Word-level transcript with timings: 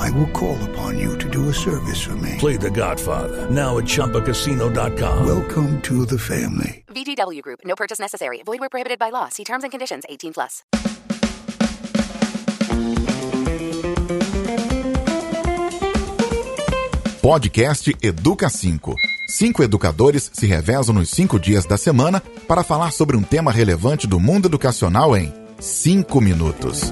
I 0.00 0.10
will 0.12 0.30
call 0.32 0.56
upon 0.70 0.98
you 0.98 1.18
to 1.18 1.28
do 1.28 1.48
a 1.50 1.52
service 1.52 2.00
for 2.00 2.16
me. 2.16 2.36
Play 2.38 2.56
The 2.56 2.70
Godfather 2.70 3.50
now 3.50 3.76
at 3.78 3.84
ChumbaCasino.com. 3.84 5.26
Welcome 5.26 5.80
to 5.82 6.06
the 6.06 6.18
family. 6.18 6.84
VGW 6.88 7.42
Group. 7.42 7.60
No 7.64 7.74
purchase 7.76 7.98
necessary. 8.00 8.42
Void 8.44 8.60
where 8.60 8.70
prohibited 8.70 8.98
by 8.98 9.10
law. 9.10 9.28
See 9.28 9.44
terms 9.44 9.62
and 9.62 9.70
conditions. 9.70 10.04
18 10.08 10.32
plus. 10.32 10.62
Podcast 17.22 17.86
Educa 18.02 18.48
5. 18.48 18.94
Cinco 19.28 19.62
educadores 19.62 20.30
se 20.32 20.46
revezam 20.46 20.94
nos 20.94 21.10
cinco 21.10 21.38
dias 21.38 21.66
da 21.66 21.76
semana 21.76 22.22
para 22.48 22.64
falar 22.64 22.90
sobre 22.90 23.16
um 23.16 23.22
tema 23.22 23.52
relevante 23.52 24.06
do 24.06 24.18
mundo 24.18 24.48
educacional 24.48 25.14
em 25.14 25.32
cinco 25.60 26.20
minutos. 26.20 26.90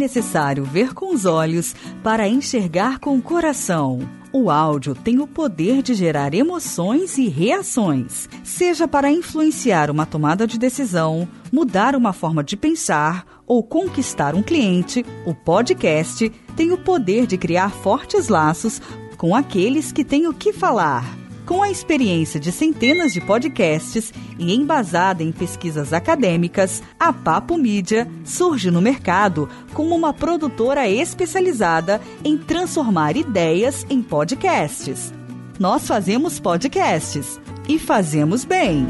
Necessário 0.00 0.64
ver 0.64 0.94
com 0.94 1.14
os 1.14 1.26
olhos 1.26 1.76
para 2.02 2.26
enxergar 2.26 2.98
com 2.98 3.16
o 3.16 3.22
coração. 3.22 4.00
O 4.32 4.50
áudio 4.50 4.94
tem 4.94 5.20
o 5.20 5.26
poder 5.26 5.82
de 5.82 5.92
gerar 5.92 6.32
emoções 6.32 7.18
e 7.18 7.28
reações, 7.28 8.28
seja 8.42 8.88
para 8.88 9.10
influenciar 9.10 9.90
uma 9.90 10.06
tomada 10.06 10.46
de 10.46 10.58
decisão, 10.58 11.28
mudar 11.52 11.94
uma 11.94 12.12
forma 12.12 12.42
de 12.42 12.56
pensar 12.56 13.26
ou 13.46 13.62
conquistar 13.62 14.34
um 14.34 14.42
cliente. 14.42 15.04
O 15.26 15.34
podcast 15.34 16.30
tem 16.56 16.72
o 16.72 16.78
poder 16.78 17.26
de 17.26 17.36
criar 17.36 17.70
fortes 17.70 18.28
laços 18.28 18.80
com 19.18 19.34
aqueles 19.34 19.92
que 19.92 20.04
têm 20.04 20.26
o 20.26 20.32
que 20.32 20.52
falar. 20.52 21.19
Com 21.46 21.62
a 21.62 21.70
experiência 21.70 22.38
de 22.38 22.52
centenas 22.52 23.12
de 23.12 23.20
podcasts 23.20 24.12
e 24.38 24.54
embasada 24.54 25.22
em 25.22 25.32
pesquisas 25.32 25.92
acadêmicas, 25.92 26.82
a 26.98 27.12
Papo 27.12 27.56
Mídia 27.56 28.06
surge 28.24 28.70
no 28.70 28.80
mercado 28.80 29.48
como 29.74 29.94
uma 29.94 30.12
produtora 30.12 30.88
especializada 30.88 32.00
em 32.24 32.38
transformar 32.38 33.16
ideias 33.16 33.84
em 33.90 34.00
podcasts. 34.00 35.12
Nós 35.58 35.86
fazemos 35.86 36.38
podcasts 36.38 37.40
e 37.68 37.78
fazemos 37.78 38.44
bem. 38.44 38.86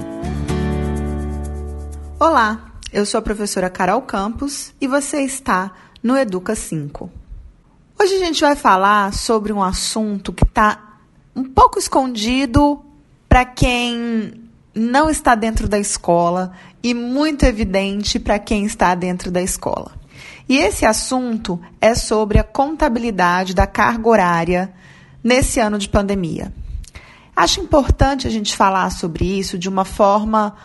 Olá, 2.18 2.72
eu 2.92 3.06
sou 3.06 3.18
a 3.18 3.22
professora 3.22 3.70
Carol 3.70 4.02
Campos 4.02 4.74
e 4.80 4.86
você 4.86 5.22
está 5.22 5.72
no 6.02 6.16
Educa 6.16 6.54
5. 6.54 7.10
Hoje 7.98 8.14
a 8.14 8.18
gente 8.18 8.40
vai 8.40 8.56
falar 8.56 9.12
sobre 9.12 9.52
um 9.52 9.62
assunto 9.62 10.32
que 10.32 10.44
está 10.44 10.89
um 11.34 11.44
pouco 11.44 11.78
escondido 11.78 12.84
para 13.28 13.44
quem 13.44 14.32
não 14.74 15.10
está 15.10 15.34
dentro 15.34 15.68
da 15.68 15.78
escola 15.78 16.52
e 16.82 16.94
muito 16.94 17.44
evidente 17.44 18.18
para 18.18 18.38
quem 18.38 18.64
está 18.64 18.94
dentro 18.94 19.30
da 19.30 19.42
escola. 19.42 19.92
E 20.48 20.58
esse 20.58 20.84
assunto 20.84 21.60
é 21.80 21.94
sobre 21.94 22.38
a 22.38 22.44
contabilidade 22.44 23.54
da 23.54 23.66
carga 23.66 24.08
horária 24.08 24.72
nesse 25.22 25.60
ano 25.60 25.78
de 25.78 25.88
pandemia. 25.88 26.52
Acho 27.36 27.60
importante 27.60 28.26
a 28.26 28.30
gente 28.30 28.56
falar 28.56 28.90
sobre 28.90 29.24
isso 29.24 29.56
de 29.56 29.68
uma 29.68 29.84
forma 29.84 30.56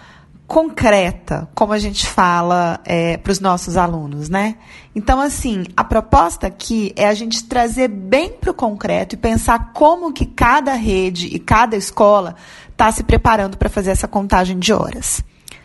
concreta, 0.47 1.49
como 1.55 1.73
a 1.73 1.79
gente 1.79 2.05
fala 2.05 2.79
é, 2.85 3.17
para 3.17 3.31
os 3.31 3.39
nossos 3.39 3.77
alunos, 3.77 4.29
né? 4.29 4.55
Então, 4.95 5.19
assim, 5.19 5.65
a 5.75 5.83
proposta 5.83 6.47
aqui 6.47 6.93
é 6.95 7.07
a 7.07 7.13
gente 7.13 7.45
trazer 7.45 7.87
bem 7.87 8.31
para 8.31 8.51
o 8.51 8.53
concreto 8.53 9.15
e 9.15 9.17
pensar 9.17 9.71
como 9.73 10.13
que 10.13 10.25
cada 10.25 10.73
rede 10.73 11.27
e 11.27 11.39
cada 11.39 11.75
escola 11.75 12.35
está 12.69 12.91
se 12.91 13.03
preparando 13.03 13.57
para 13.57 13.69
fazer 13.69 13.91
essa 13.91 14.07
contagem 14.07 14.59
de 14.59 14.71
horas. 14.71 15.23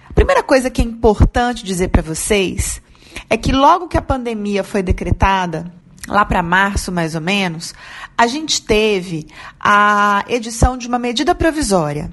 A 0.09 0.13
primeira 0.15 0.43
coisa 0.43 0.71
que 0.71 0.81
é 0.81 0.85
importante 0.85 1.65
dizer 1.65 1.89
para 1.89 2.03
vocês 2.03 2.81
é 3.29 3.37
que 3.37 3.53
logo 3.53 3.87
que 3.87 3.99
a 3.99 4.03
pandemia 4.03 4.65
foi 4.65 4.83
decretada, 4.83 5.71
lá 6.09 6.25
para 6.25 6.43
março 6.43 6.91
mais 6.91 7.15
ou 7.15 7.21
menos, 7.21 7.75
a 8.17 8.27
gente 8.27 8.63
teve 8.63 9.27
a 9.59 10.25
edição 10.29 10.77
de 10.77 10.89
uma 10.89 10.99
medida 10.99 11.35
provisória 11.35 12.11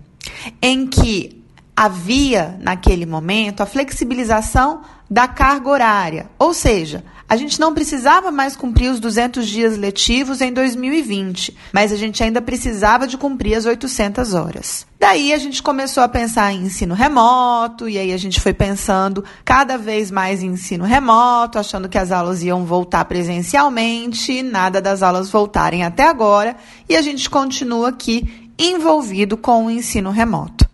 em 0.61 0.85
que 0.85 1.38
havia, 1.77 2.57
naquele 2.59 3.05
momento, 3.05 3.61
a 3.61 3.67
flexibilização 3.67 4.81
da 5.07 5.27
carga 5.27 5.69
horária. 5.69 6.29
Ou 6.39 6.51
seja, 6.51 7.05
a 7.29 7.35
gente 7.35 7.59
não 7.59 7.71
precisava 7.71 8.31
mais 8.31 8.55
cumprir 8.55 8.89
os 8.89 8.99
200 8.99 9.47
dias 9.47 9.77
letivos 9.77 10.41
em 10.41 10.51
2020, 10.51 11.55
mas 11.71 11.91
a 11.91 11.95
gente 11.95 12.23
ainda 12.23 12.41
precisava 12.41 13.05
de 13.05 13.15
cumprir 13.15 13.53
as 13.53 13.67
800 13.67 14.33
horas. 14.33 14.88
Daí 14.99 15.31
a 15.31 15.38
gente 15.38 15.61
começou 15.61 16.01
a 16.01 16.07
pensar 16.07 16.51
em 16.51 16.63
ensino 16.63 16.95
remoto, 16.95 17.88
e 17.88 17.99
aí 17.99 18.11
a 18.11 18.17
gente 18.17 18.41
foi 18.41 18.53
pensando 18.53 19.23
cada 19.45 19.77
vez 19.77 20.09
mais 20.09 20.41
em 20.41 20.47
ensino 20.47 20.83
remoto, 20.83 21.59
achando 21.59 21.88
que 21.88 21.99
as 21.99 22.11
aulas 22.11 22.41
iam 22.41 22.65
voltar 22.65 23.05
presencialmente, 23.05 24.41
nada 24.41 24.81
das 24.81 25.03
aulas 25.03 25.29
voltarem 25.29 25.83
até 25.83 26.07
agora, 26.07 26.55
e 26.89 26.95
a 26.95 27.03
gente 27.03 27.29
continua 27.29 27.89
aqui 27.89 28.49
envolvido 28.57 29.38
com 29.38 29.67
o 29.67 29.69
ensino 29.69 30.09
remoto. 30.09 30.66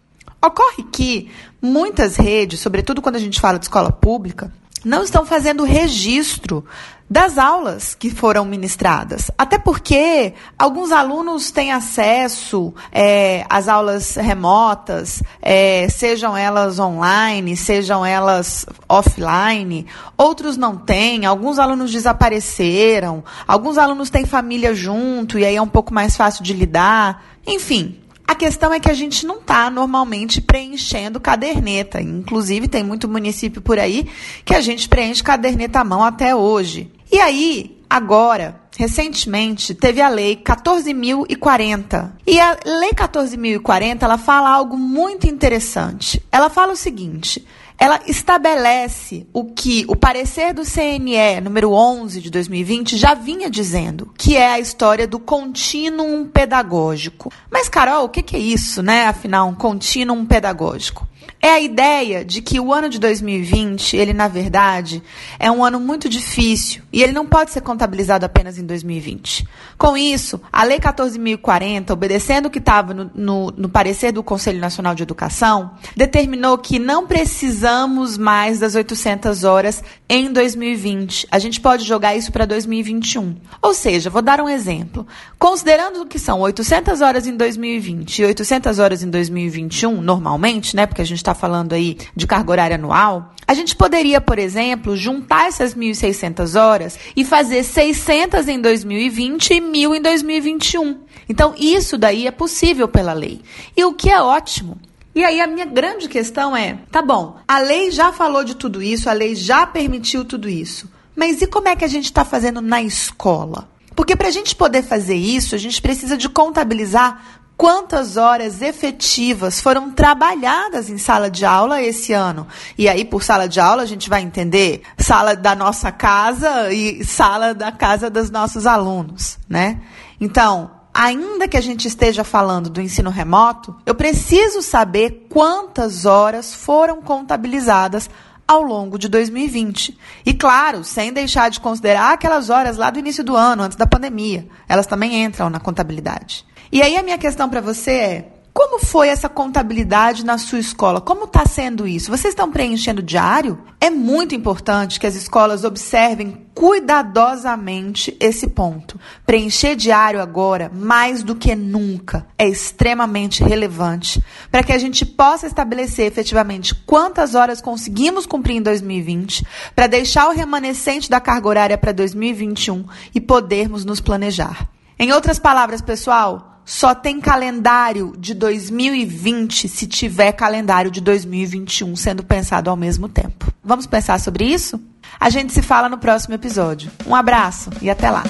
Ocorre 0.43 0.83
que 0.91 1.31
muitas 1.61 2.17
redes, 2.17 2.59
sobretudo 2.59 3.01
quando 3.01 3.15
a 3.15 3.19
gente 3.19 3.39
fala 3.39 3.57
de 3.57 3.65
escola 3.65 3.91
pública, 3.91 4.51
não 4.83 5.01
estão 5.01 5.25
fazendo 5.25 5.63
registro 5.63 6.65
das 7.09 7.37
aulas 7.37 7.93
que 7.93 8.09
foram 8.09 8.43
ministradas. 8.43 9.29
Até 9.37 9.57
porque 9.57 10.33
alguns 10.57 10.91
alunos 10.91 11.51
têm 11.51 11.71
acesso 11.71 12.73
é, 12.91 13.45
às 13.49 13.67
aulas 13.67 14.15
remotas, 14.15 15.21
é, 15.41 15.87
sejam 15.89 16.35
elas 16.35 16.79
online, 16.79 17.55
sejam 17.55 18.05
elas 18.05 18.65
offline, 18.89 19.85
outros 20.17 20.57
não 20.57 20.75
têm, 20.75 21.25
alguns 21.25 21.59
alunos 21.59 21.91
desapareceram, 21.91 23.23
alguns 23.47 23.77
alunos 23.77 24.09
têm 24.09 24.25
família 24.25 24.73
junto 24.73 25.37
e 25.37 25.45
aí 25.45 25.55
é 25.55 25.61
um 25.61 25.67
pouco 25.67 25.93
mais 25.93 26.17
fácil 26.17 26.43
de 26.43 26.53
lidar. 26.53 27.23
Enfim, 27.45 27.99
a 28.33 28.35
questão 28.35 28.73
é 28.73 28.79
que 28.79 28.89
a 28.89 28.95
gente 28.95 29.27
não 29.27 29.37
está 29.37 29.69
normalmente 29.69 30.41
preenchendo 30.41 31.19
caderneta. 31.19 32.01
Inclusive, 32.01 32.67
tem 32.67 32.83
muito 32.83 33.07
município 33.07 33.61
por 33.61 33.77
aí 33.77 34.07
que 34.43 34.55
a 34.55 34.61
gente 34.61 34.89
preenche 34.89 35.23
caderneta 35.23 35.79
à 35.79 35.83
mão 35.83 36.03
até 36.03 36.35
hoje. 36.35 36.91
E 37.11 37.19
aí, 37.19 37.79
agora, 37.87 38.59
recentemente, 38.77 39.73
teve 39.73 40.01
a 40.01 40.09
lei 40.09 40.35
14.040. 40.35 42.11
E 42.25 42.39
a 42.39 42.57
lei 42.65 42.91
14.040, 42.91 44.01
ela 44.01 44.17
fala 44.17 44.49
algo 44.49 44.77
muito 44.77 45.27
interessante. 45.27 46.21
Ela 46.31 46.49
fala 46.49 46.73
o 46.73 46.77
seguinte: 46.77 47.45
ela 47.77 47.99
estabelece 48.07 49.27
o 49.33 49.45
que 49.45 49.83
o 49.87 49.95
parecer 49.95 50.53
do 50.53 50.63
CNE 50.63 51.41
número 51.41 51.71
11 51.71 52.21
de 52.21 52.29
2020 52.29 52.97
já 52.97 53.13
vinha 53.13 53.49
dizendo, 53.49 54.13
que 54.17 54.37
é 54.37 54.53
a 54.53 54.59
história 54.59 55.07
do 55.07 55.19
contínuo 55.19 56.25
pedagógico. 56.27 57.31
Mas 57.51 57.67
Carol, 57.67 58.05
o 58.05 58.09
que 58.09 58.35
é 58.35 58.39
isso, 58.39 58.81
né? 58.81 59.07
Afinal, 59.07 59.49
um 59.49 59.55
contínuo 59.55 60.25
pedagógico. 60.25 61.07
É 61.41 61.49
a 61.49 61.59
ideia 61.59 62.23
de 62.23 62.41
que 62.41 62.57
o 62.57 62.73
ano 62.73 62.87
de 62.87 62.97
2020, 62.97 63.97
ele 63.97 64.13
na 64.13 64.29
verdade, 64.29 65.03
é 65.37 65.51
um 65.51 65.61
ano 65.61 65.77
muito 65.77 66.07
difícil 66.07 66.83
e 66.89 67.03
ele 67.03 67.11
não 67.11 67.25
pode 67.25 67.51
ser 67.51 67.59
contabilizado 67.59 68.25
apenas 68.25 68.57
em 68.57 68.62
2020. 68.65 69.47
Com 69.77 69.97
isso, 69.97 70.39
a 70.51 70.63
Lei 70.63 70.79
14.040, 70.79 71.91
obedecendo 71.91 72.47
o 72.47 72.49
que 72.49 72.59
estava 72.59 72.93
no, 72.93 73.11
no, 73.13 73.51
no 73.51 73.69
parecer 73.69 74.11
do 74.11 74.23
Conselho 74.23 74.59
Nacional 74.59 74.95
de 74.95 75.03
Educação, 75.03 75.71
determinou 75.95 76.57
que 76.57 76.79
não 76.79 77.05
precisamos 77.07 78.17
mais 78.17 78.59
das 78.59 78.75
800 78.75 79.43
horas 79.43 79.83
em 80.07 80.31
2020. 80.31 81.27
A 81.31 81.39
gente 81.39 81.59
pode 81.59 81.83
jogar 81.83 82.15
isso 82.15 82.31
para 82.31 82.45
2021. 82.45 83.35
Ou 83.61 83.73
seja, 83.73 84.09
vou 84.09 84.21
dar 84.21 84.41
um 84.41 84.49
exemplo. 84.49 85.05
Considerando 85.37 86.05
que 86.05 86.19
são 86.19 86.39
800 86.41 87.01
horas 87.01 87.27
em 87.27 87.35
2020 87.35 88.19
e 88.19 88.25
800 88.25 88.79
horas 88.79 89.03
em 89.03 89.09
2021, 89.09 90.01
normalmente, 90.01 90.75
né, 90.75 90.85
porque 90.85 91.01
a 91.01 91.05
gente 91.05 91.17
está 91.17 91.33
falando 91.33 91.73
aí 91.73 91.97
de 92.15 92.27
carga 92.27 92.51
horária 92.51 92.75
anual, 92.75 93.33
a 93.47 93.53
gente 93.53 93.75
poderia, 93.75 94.21
por 94.21 94.39
exemplo, 94.39 94.95
juntar 94.95 95.47
essas 95.47 95.75
1.600 95.75 96.59
horas 96.59 96.97
e 97.15 97.25
fazer 97.25 97.63
600 97.63 98.47
em 98.47 98.52
2020 98.61 99.51
e 99.51 99.61
1.000 99.61 99.97
em 99.97 100.01
2021. 100.01 100.99
Então, 101.27 101.53
isso 101.57 101.97
daí 101.97 102.27
é 102.27 102.31
possível 102.31 102.87
pela 102.87 103.13
lei. 103.13 103.41
E 103.75 103.83
o 103.83 103.93
que 103.93 104.09
é 104.09 104.21
ótimo. 104.21 104.79
E 105.15 105.23
aí 105.23 105.39
a 105.39 105.47
minha 105.47 105.65
grande 105.65 106.09
questão 106.09 106.57
é, 106.57 106.79
tá 106.91 106.99
bom, 106.99 107.37
a 107.47 107.59
lei 107.59 107.91
já 107.91 108.11
falou 108.11 108.43
de 108.43 108.55
tudo 108.55 108.81
isso, 108.81 109.07
a 109.07 109.13
lei 109.13 109.35
já 109.35 109.65
permitiu 109.67 110.25
tudo 110.25 110.49
isso. 110.49 110.89
Mas 111.15 111.39
e 111.41 111.45
como 111.45 111.67
é 111.67 111.75
que 111.75 111.85
a 111.85 111.87
gente 111.87 112.05
está 112.05 112.25
fazendo 112.25 112.61
na 112.61 112.81
escola? 112.81 113.69
Porque 113.95 114.15
para 114.15 114.27
a 114.27 114.31
gente 114.31 114.55
poder 114.55 114.81
fazer 114.81 115.15
isso, 115.15 115.53
a 115.53 115.57
gente 115.59 115.79
precisa 115.79 116.17
de 116.17 116.27
contabilizar 116.27 117.42
quantas 117.57 118.17
horas 118.17 118.61
efetivas 118.61 119.61
foram 119.61 119.91
trabalhadas 119.91 120.89
em 120.89 120.97
sala 120.97 121.29
de 121.29 121.45
aula 121.45 121.81
esse 121.81 122.13
ano. 122.13 122.47
E 122.77 122.89
aí, 122.89 123.05
por 123.05 123.23
sala 123.23 123.47
de 123.47 123.59
aula, 123.59 123.83
a 123.83 123.85
gente 123.85 124.09
vai 124.09 124.21
entender 124.21 124.81
sala 124.97 125.35
da 125.35 125.55
nossa 125.55 125.91
casa 125.91 126.71
e 126.71 127.03
sala 127.03 127.53
da 127.53 127.71
casa 127.71 128.09
dos 128.09 128.29
nossos 128.29 128.65
alunos, 128.65 129.37
né? 129.47 129.81
Então, 130.19 130.71
ainda 130.93 131.47
que 131.47 131.57
a 131.57 131.61
gente 131.61 131.87
esteja 131.87 132.23
falando 132.23 132.69
do 132.69 132.81
ensino 132.81 133.09
remoto, 133.09 133.75
eu 133.85 133.95
preciso 133.95 134.61
saber 134.61 135.27
quantas 135.29 136.05
horas 136.05 136.53
foram 136.53 137.01
contabilizadas 137.01 138.09
ao 138.47 138.61
longo 138.61 138.97
de 138.97 139.07
2020. 139.07 139.97
E 140.25 140.33
claro, 140.33 140.83
sem 140.83 141.11
deixar 141.11 141.49
de 141.49 141.59
considerar 141.59 142.13
aquelas 142.13 142.49
horas 142.49 142.77
lá 142.77 142.89
do 142.89 142.99
início 142.99 143.23
do 143.23 143.35
ano, 143.35 143.63
antes 143.63 143.77
da 143.77 143.87
pandemia. 143.87 144.47
Elas 144.67 144.87
também 144.87 145.23
entram 145.23 145.49
na 145.49 145.59
contabilidade. 145.59 146.45
E 146.71 146.81
aí 146.81 146.97
a 146.97 147.03
minha 147.03 147.17
questão 147.17 147.49
para 147.49 147.61
você 147.61 147.91
é: 147.91 148.33
como 148.53 148.79
foi 148.79 149.07
essa 149.07 149.27
contabilidade 149.27 150.23
na 150.23 150.37
sua 150.37 150.59
escola? 150.59 151.01
Como 151.01 151.25
está 151.25 151.45
sendo 151.45 151.87
isso? 151.87 152.11
Vocês 152.11 152.33
estão 152.33 152.51
preenchendo 152.51 153.01
diário? 153.01 153.59
É 153.81 153.89
muito 153.89 154.35
importante 154.35 154.99
que 154.99 155.07
as 155.07 155.15
escolas 155.15 155.63
observem 155.63 156.42
cuidadosamente 156.63 158.15
esse 158.21 158.47
ponto. 158.47 158.97
Preencher 159.25 159.75
diário 159.75 160.21
agora, 160.21 160.71
mais 160.73 161.21
do 161.21 161.35
que 161.35 161.53
nunca, 161.53 162.25
é 162.37 162.47
extremamente 162.47 163.43
relevante 163.43 164.23
para 164.49 164.63
que 164.63 164.71
a 164.71 164.77
gente 164.77 165.05
possa 165.05 165.45
estabelecer 165.45 166.05
efetivamente 166.05 166.73
quantas 166.73 167.35
horas 167.35 167.61
conseguimos 167.61 168.25
cumprir 168.25 168.55
em 168.55 168.61
2020, 168.61 169.45
para 169.75 169.87
deixar 169.87 170.29
o 170.29 170.31
remanescente 170.31 171.09
da 171.09 171.19
carga 171.19 171.49
horária 171.49 171.77
para 171.77 171.91
2021 171.91 172.85
e 173.13 173.19
podermos 173.19 173.83
nos 173.83 173.99
planejar. 173.99 174.69
Em 174.97 175.11
outras 175.11 175.37
palavras, 175.37 175.81
pessoal, 175.81 176.61
só 176.63 176.95
tem 176.95 177.19
calendário 177.19 178.13
de 178.17 178.33
2020 178.33 179.67
se 179.67 179.85
tiver 179.85 180.31
calendário 180.31 180.89
de 180.89 181.01
2021 181.01 181.93
sendo 181.97 182.23
pensado 182.23 182.69
ao 182.69 182.77
mesmo 182.77 183.09
tempo. 183.09 183.51
Vamos 183.61 183.85
pensar 183.85 184.17
sobre 184.17 184.45
isso? 184.45 184.79
A 185.19 185.29
gente 185.29 185.53
se 185.53 185.61
fala 185.61 185.89
no 185.89 185.97
próximo 185.97 186.35
episódio. 186.35 186.91
Um 187.05 187.15
abraço 187.15 187.69
e 187.81 187.89
até 187.89 188.09
lá. 188.09 188.23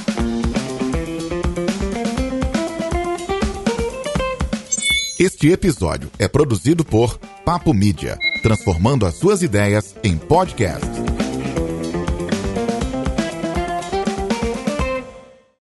Este 5.20 5.52
episódio 5.52 6.12
é 6.20 6.28
produzido 6.28 6.84
por 6.84 7.18
Papo 7.46 7.74
Mídia, 7.74 8.18
transformando 8.42 9.06
as 9.06 9.16
suas 9.16 9.42
ideias 9.42 9.96
em 10.04 10.18
podcast. 10.18 11.13